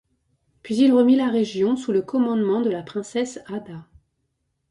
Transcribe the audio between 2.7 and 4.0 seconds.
la Princesse Ada.